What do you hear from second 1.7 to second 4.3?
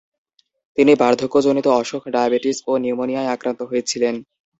অসুখ, ডায়াবেটিস ও নিউমোনিয়ায় আক্রান্ত হয়েছিলেন।